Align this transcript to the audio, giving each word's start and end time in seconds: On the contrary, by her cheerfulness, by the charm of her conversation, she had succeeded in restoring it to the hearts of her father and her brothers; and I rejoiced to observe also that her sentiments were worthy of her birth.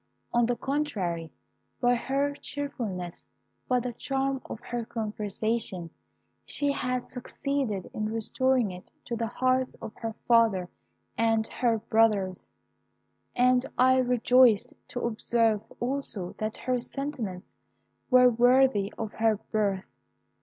On 0.33 0.47
the 0.47 0.55
contrary, 0.55 1.31
by 1.79 1.93
her 1.93 2.33
cheerfulness, 2.33 3.29
by 3.67 3.79
the 3.79 3.93
charm 3.93 4.41
of 4.45 4.59
her 4.61 4.83
conversation, 4.83 5.91
she 6.43 6.71
had 6.71 7.05
succeeded 7.05 7.87
in 7.93 8.09
restoring 8.11 8.71
it 8.71 8.91
to 9.05 9.15
the 9.15 9.27
hearts 9.27 9.75
of 9.75 9.93
her 9.97 10.15
father 10.27 10.69
and 11.19 11.45
her 11.49 11.77
brothers; 11.77 12.47
and 13.35 13.63
I 13.77 13.99
rejoiced 13.99 14.73
to 14.87 15.01
observe 15.05 15.61
also 15.79 16.33
that 16.39 16.57
her 16.57 16.81
sentiments 16.81 17.55
were 18.09 18.27
worthy 18.27 18.91
of 18.97 19.11
her 19.13 19.35
birth. 19.51 19.85